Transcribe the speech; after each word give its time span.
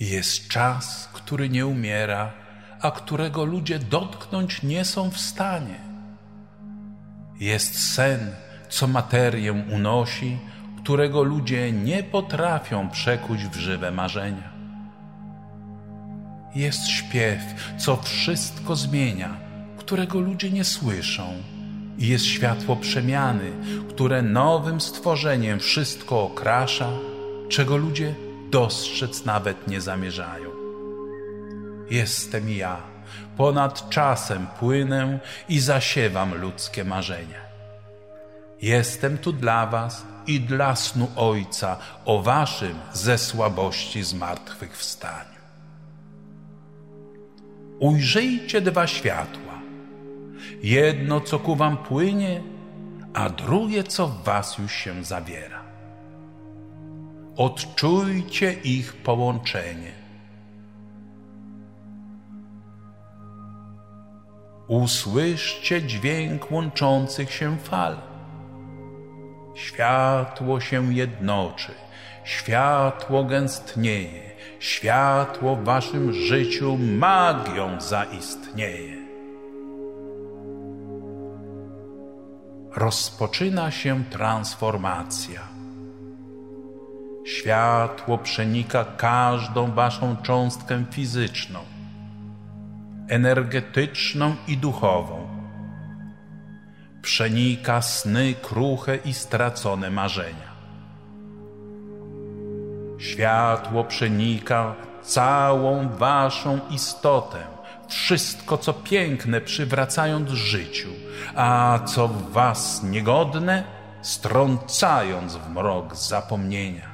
Jest 0.00 0.48
czas, 0.48 1.08
który 1.12 1.48
nie 1.48 1.66
umiera, 1.66 2.32
a 2.80 2.90
którego 2.90 3.44
ludzie 3.44 3.78
dotknąć 3.78 4.62
nie 4.62 4.84
są 4.84 5.10
w 5.10 5.18
stanie. 5.18 5.80
Jest 7.40 7.94
sen, 7.94 8.30
co 8.68 8.86
materię 8.86 9.52
unosi, 9.52 10.38
którego 10.82 11.22
ludzie 11.22 11.72
nie 11.72 12.02
potrafią 12.02 12.90
przekuć 12.90 13.40
w 13.44 13.56
żywe 13.56 13.90
marzenia. 13.90 14.52
Jest 16.54 16.88
śpiew, 16.88 17.42
co 17.78 17.96
wszystko 17.96 18.76
zmienia, 18.76 19.36
którego 19.78 20.20
ludzie 20.20 20.50
nie 20.50 20.64
słyszą. 20.64 21.32
I 21.98 22.08
jest 22.08 22.24
światło 22.24 22.76
przemiany, 22.76 23.52
które 23.88 24.22
nowym 24.22 24.80
stworzeniem 24.80 25.58
wszystko 25.60 26.22
okrasza, 26.22 26.90
czego 27.48 27.76
ludzie 27.76 28.14
dostrzec 28.52 29.24
nawet 29.24 29.68
nie 29.68 29.80
zamierzają. 29.80 30.50
Jestem 31.90 32.50
ja, 32.50 32.76
ponad 33.36 33.88
czasem 33.90 34.46
płynę 34.58 35.18
i 35.48 35.60
zasiewam 35.60 36.34
ludzkie 36.34 36.84
marzenia. 36.84 37.42
Jestem 38.62 39.18
tu 39.18 39.32
dla 39.32 39.66
Was 39.66 40.06
i 40.26 40.40
dla 40.40 40.76
snu 40.76 41.08
Ojca 41.16 41.76
o 42.04 42.22
Waszym 42.22 42.74
ze 42.92 43.18
słabości 43.18 44.02
zmartwychwstaniu. 44.02 45.42
Ujrzyjcie 47.80 48.60
dwa 48.60 48.86
światła, 48.86 49.52
jedno 50.62 51.20
co 51.20 51.38
ku 51.38 51.56
Wam 51.56 51.76
płynie, 51.76 52.42
a 53.14 53.28
drugie 53.28 53.84
co 53.84 54.08
w 54.08 54.24
Was 54.24 54.58
już 54.58 54.72
się 54.72 55.04
zawiera. 55.04 55.71
Odczujcie 57.36 58.52
ich 58.52 58.96
połączenie. 58.96 59.92
Usłyszcie 64.68 65.82
dźwięk 65.82 66.50
łączących 66.50 67.32
się 67.32 67.58
fal 67.58 67.96
Światło 69.54 70.60
się 70.60 70.94
jednoczy, 70.94 71.72
światło 72.24 73.24
gęstnieje, 73.24 74.30
światło 74.58 75.56
w 75.56 75.64
waszym 75.64 76.12
życiu 76.12 76.78
magią 76.78 77.80
zaistnieje. 77.80 78.96
Rozpoczyna 82.76 83.70
się 83.70 84.04
transformacja. 84.04 85.61
Światło 87.24 88.18
przenika 88.18 88.84
każdą 88.84 89.72
waszą 89.72 90.16
cząstkę 90.16 90.84
fizyczną, 90.90 91.60
energetyczną 93.08 94.36
i 94.48 94.56
duchową 94.56 95.22
przenika 97.02 97.82
sny 97.82 98.34
kruche 98.34 98.96
i 98.96 99.14
stracone 99.14 99.90
marzenia. 99.90 100.52
Światło 102.98 103.84
przenika 103.84 104.74
całą 105.02 105.88
waszą 105.88 106.60
istotę, 106.70 107.38
wszystko 107.88 108.58
co 108.58 108.72
piękne 108.72 109.40
przywracając 109.40 110.30
życiu, 110.30 110.88
a 111.34 111.78
co 111.86 112.08
w 112.08 112.30
was 112.30 112.82
niegodne 112.82 113.64
strącając 114.02 115.36
w 115.36 115.50
mrok 115.50 115.96
zapomnienia. 115.96 116.91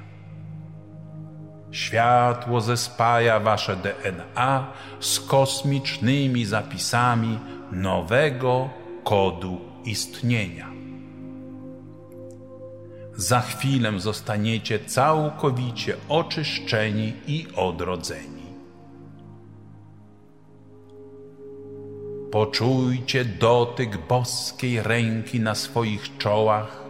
Światło 1.70 2.61
zespaja 2.61 3.41
wasze 3.41 3.77
DNA 3.77 4.72
z 5.00 5.20
kosmicznymi 5.20 6.44
zapisami 6.44 7.38
nowego 7.73 8.70
kodu 9.05 9.61
istnienia. 9.84 10.68
Za 13.17 13.40
chwilę 13.40 14.01
zostaniecie 14.01 14.79
całkowicie 14.79 15.96
oczyszczeni 16.08 17.12
i 17.27 17.46
odrodzeni. 17.56 18.39
Poczujcie 22.33 23.24
dotyk 23.24 24.06
boskiej 24.06 24.83
ręki 24.83 25.40
na 25.40 25.55
swoich 25.55 26.18
czołach 26.18 26.87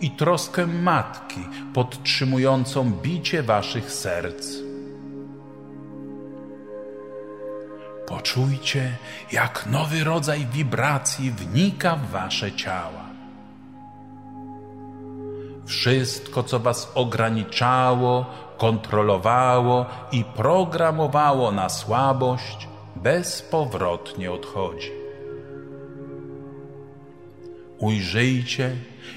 i 0.00 0.10
troskę 0.10 0.66
matki 0.66 1.40
podtrzymującą 1.74 2.92
bicie 3.02 3.42
waszych 3.42 3.92
serc. 3.92 4.46
Poczujcie, 8.06 8.96
jak 9.32 9.66
nowy 9.66 10.04
rodzaj 10.04 10.46
wibracji 10.46 11.30
wnika 11.30 11.96
w 11.96 12.10
wasze 12.10 12.52
ciała. 12.52 13.06
Wszystko, 15.66 16.42
co 16.42 16.58
was 16.58 16.92
ograniczało, 16.94 18.26
kontrolowało 18.58 19.86
i 20.12 20.24
programowało 20.24 21.52
na 21.52 21.68
słabość, 21.68 22.68
bezpowrotnie 22.96 24.32
odchodzi. 24.32 25.05
Ujrzyjcie, 27.78 28.76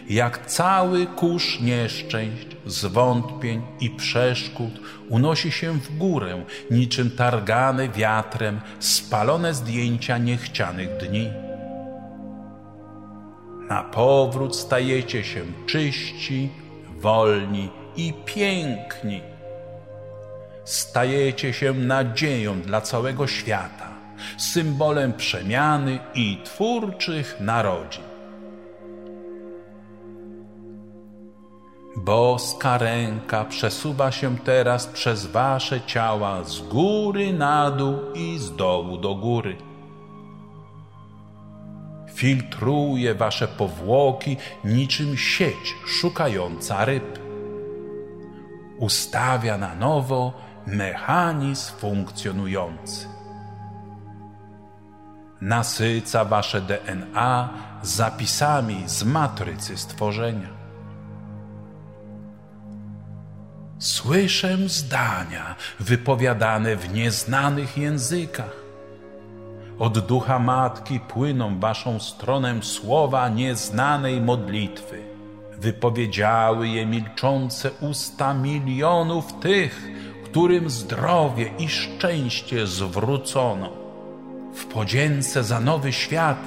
jak 0.10 0.46
cały 0.46 1.06
kurz 1.06 1.60
nieszczęść, 1.60 2.48
zwątpień 2.66 3.62
i 3.80 3.90
przeszkód 3.90 4.72
unosi 5.10 5.52
się 5.52 5.74
w 5.74 5.98
górę, 5.98 6.46
niczym 6.72 7.12
targane 7.12 7.90
wiatrem 7.90 8.62
spalone 8.80 9.54
zdjęcia 9.54 10.18
niechcianych 10.18 10.98
dni. 10.98 11.30
Na 13.70 13.84
powrót 13.84 14.56
stajecie 14.56 15.24
się 15.24 15.42
czyści, 15.66 16.50
wolni 16.98 17.70
i 17.96 18.14
piękni. 18.26 19.22
Stajecie 20.66 21.54
się 21.54 21.74
nadzieją 21.74 22.62
dla 22.62 22.82
całego 22.82 23.28
świata, 23.28 23.90
symbolem 24.38 25.14
przemiany 25.14 26.00
i 26.16 26.38
twórczych 26.44 27.38
narodzin. 27.40 28.09
Boska 32.06 32.78
ręka 32.78 33.46
przesuwa 33.46 34.12
się 34.12 34.38
teraz 34.38 34.88
przez 34.88 35.26
wasze 35.26 35.82
ciała 35.82 36.44
z 36.44 36.62
góry 36.62 37.34
na 37.34 37.72
dół 37.72 37.98
i 38.16 38.38
z 38.38 38.56
dołu 38.56 38.98
do 38.98 39.16
góry. 39.16 39.58
Filtruje 42.14 43.16
wasze 43.16 43.48
powłoki 43.48 44.38
niczym 44.64 45.18
sieć 45.18 45.76
szukająca 45.86 46.86
ryb. 46.86 47.20
Ustawia 48.78 49.58
na 49.58 49.76
nowo 49.76 50.34
mechanizm 50.68 51.74
funkcjonujący. 51.78 53.08
Nasyca 55.42 56.26
wasze 56.26 56.62
DNA 56.62 57.50
zapisami 57.82 58.84
z 58.86 59.04
matrycy 59.04 59.78
stworzenia 59.78 60.59
Słyszę 63.80 64.58
zdania 64.68 65.56
wypowiadane 65.80 66.76
w 66.76 66.94
nieznanych 66.94 67.78
językach. 67.78 68.56
Od 69.80 70.00
ducha 70.00 70.40
matki 70.40 71.00
płyną 71.00 71.60
waszą 71.60 72.00
stronę 72.00 72.64
słowa 72.64 73.30
nieznanej 73.30 74.22
modlitwy. 74.22 75.02
Wypowiedziały 75.60 76.68
je 76.68 76.86
milczące 76.86 77.72
usta 77.82 78.34
milionów 78.34 79.34
tych, 79.34 79.88
którym 80.26 80.70
zdrowie 80.70 81.52
i 81.60 81.70
szczęście 81.70 82.68
zwrócono. 82.68 83.70
W 84.56 84.66
podzięce 84.66 85.44
za 85.44 85.60
nowy 85.60 85.94
świat 85.94 86.40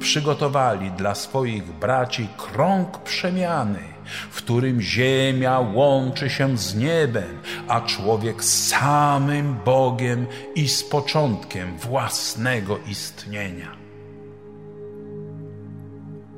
przygotowali 0.00 0.90
dla 0.90 1.14
swoich 1.14 1.64
braci 1.64 2.28
krąg 2.36 2.98
przemiany 2.98 3.91
w 4.30 4.36
którym 4.36 4.80
ziemia 4.80 5.60
łączy 5.60 6.30
się 6.30 6.58
z 6.58 6.74
niebem, 6.74 7.38
a 7.68 7.80
człowiek 7.80 8.44
z 8.44 8.68
samym 8.68 9.56
Bogiem 9.64 10.26
i 10.54 10.68
z 10.68 10.84
początkiem 10.84 11.78
własnego 11.78 12.78
istnienia. 12.88 13.76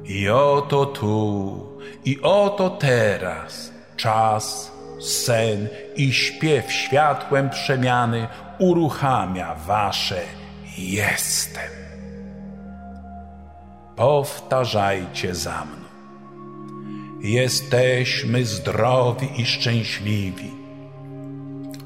I 0.05 0.29
oto 0.29 0.87
tu, 0.87 1.67
i 2.05 2.21
oto 2.23 2.71
teraz 2.71 3.73
czas, 3.97 4.73
sen 5.01 5.69
i 5.97 6.13
śpiew 6.13 6.73
światłem 6.73 7.51
przemiany 7.51 8.29
uruchamia 8.59 9.55
wasze 9.55 10.21
jestem. 10.79 11.71
Powtarzajcie 13.97 15.35
za 15.35 15.65
mną 15.65 15.84
jesteśmy 17.25 18.45
zdrowi 18.45 19.29
i 19.37 19.47
szczęśliwi. 19.47 20.51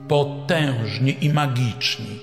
potężni 0.08 1.16
i 1.24 1.32
magiczni. 1.32 2.18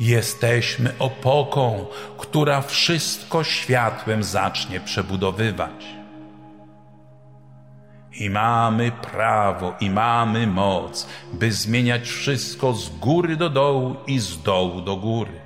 Jesteśmy 0.00 0.92
opoką, 0.98 1.86
która 2.18 2.60
wszystko 2.60 3.44
światłem 3.44 4.22
zacznie 4.22 4.80
przebudowywać. 4.80 5.84
I 8.12 8.30
mamy 8.30 8.92
prawo, 8.92 9.74
i 9.80 9.90
mamy 9.90 10.46
moc, 10.46 11.06
by 11.32 11.52
zmieniać 11.52 12.08
wszystko 12.08 12.72
z 12.72 12.88
góry 12.88 13.36
do 13.36 13.50
dołu 13.50 13.96
i 14.06 14.18
z 14.18 14.42
dołu 14.42 14.80
do 14.80 14.96
góry. 14.96 15.40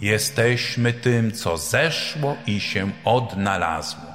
Jesteśmy 0.00 0.92
tym, 0.92 1.32
co 1.32 1.56
zeszło 1.56 2.36
i 2.46 2.60
się 2.60 2.90
odnalazło. 3.04 4.07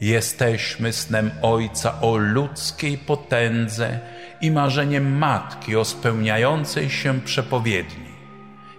Jesteśmy 0.00 0.92
snem 0.92 1.30
Ojca 1.42 2.00
o 2.00 2.16
ludzkiej 2.16 2.98
potędze 2.98 3.98
i 4.40 4.50
marzeniem 4.50 5.18
Matki 5.18 5.76
o 5.76 5.84
spełniającej 5.84 6.90
się 6.90 7.20
przepowiedni. 7.20 8.10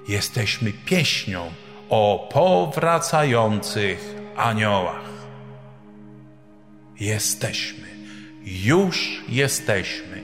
Jesteśmy 0.08 0.72
pieśnią 0.86 1.52
o 1.90 2.30
powracających 2.34 4.16
aniołach. 4.38 5.10
Jesteśmy, 7.00 7.88
już 8.44 9.24
jesteśmy. 9.30 10.22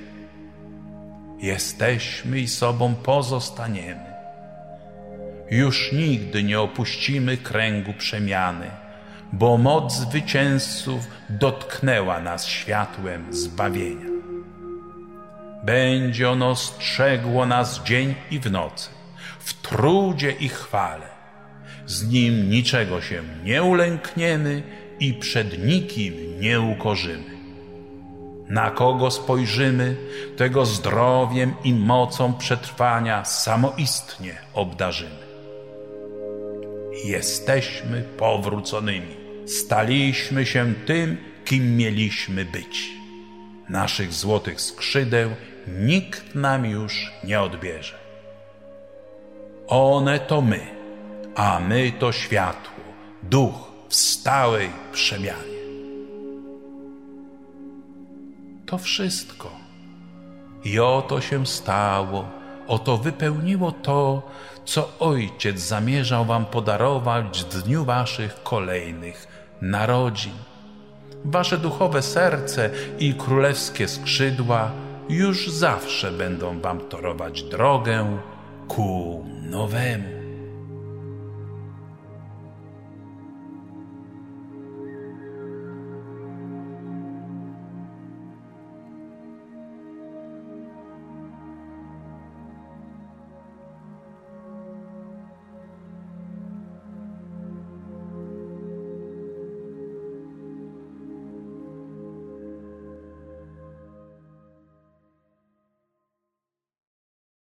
Jesteśmy 1.40 2.40
i 2.40 2.48
sobą 2.48 2.96
pozostaniemy. 2.96 4.06
Już 5.52 5.92
nigdy 5.92 6.44
nie 6.44 6.60
opuścimy 6.60 7.38
kręgu 7.38 7.94
przemiany, 7.94 8.72
bo 9.34 9.58
moc 9.58 9.94
zwycięzców 9.94 11.08
dotknęła 11.30 12.20
nas 12.20 12.46
światłem 12.46 13.34
zbawienia. 13.34 14.10
Będzie 15.64 16.30
ono 16.30 16.56
strzegło 16.56 17.46
nas 17.46 17.84
dzień 17.84 18.16
i 18.32 18.40
w 18.40 18.52
nocy, 18.52 18.90
w 19.40 19.54
trudzie 19.54 20.32
i 20.32 20.50
chwale. 20.50 21.08
Z 21.86 22.08
nim 22.08 22.50
niczego 22.50 23.02
się 23.02 23.24
nie 23.44 23.64
ulękniemy 23.64 24.64
i 25.00 25.14
przed 25.14 25.66
nikim 25.66 26.14
nie 26.40 26.62
ukorzymy. 26.62 27.38
Na 28.50 28.72
kogo 28.72 29.12
spojrzymy, 29.12 29.96
tego 30.38 30.66
zdrowiem 30.66 31.54
i 31.64 31.74
mocą 31.74 32.34
przetrwania 32.34 33.26
samoistnie 33.26 34.36
obdarzymy. 34.54 35.27
Jesteśmy 37.06 38.02
powróconymi. 38.18 39.16
Staliśmy 39.46 40.46
się 40.46 40.74
tym, 40.86 41.18
kim 41.46 41.78
mieliśmy 41.78 42.46
być. 42.46 42.90
Naszych 43.70 44.14
złotych 44.14 44.62
skrzydeł 44.62 45.30
nikt 45.68 46.36
nam 46.36 46.66
już 46.66 47.12
nie 47.24 47.42
odbierze. 47.42 47.96
One 49.68 50.20
to 50.20 50.42
my, 50.42 50.60
a 51.36 51.60
my 51.60 51.92
to 52.00 52.12
światło, 52.12 52.84
duch 53.24 53.72
w 53.90 53.96
stałej 53.96 54.70
przemianie. 54.92 55.58
To 58.66 58.78
wszystko. 58.78 59.52
I 60.64 60.80
oto 60.80 61.22
się 61.22 61.46
stało, 61.46 62.30
oto 62.68 62.98
wypełniło 62.98 63.72
to, 63.72 64.22
co 64.66 64.90
Ojciec 65.00 65.60
zamierzał 65.60 66.26
Wam 66.26 66.46
podarować 66.46 67.44
w 67.44 67.64
dniu 67.64 67.86
Waszych 67.86 68.44
kolejnych 68.44 69.28
narodzin. 69.62 70.34
Wasze 71.26 71.58
duchowe 71.58 72.02
serce 72.02 72.70
i 73.00 73.14
królewskie 73.14 73.88
skrzydła 73.88 74.72
już 75.10 75.48
zawsze 75.50 76.12
będą 76.12 76.60
Wam 76.60 76.80
torować 76.90 77.44
drogę 77.44 78.18
ku 78.68 79.26
nowemu. 79.42 80.17